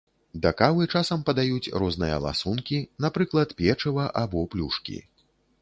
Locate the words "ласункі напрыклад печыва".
2.25-4.11